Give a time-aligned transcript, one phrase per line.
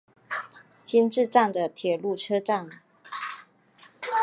[0.81, 2.67] 今治站的铁路车站。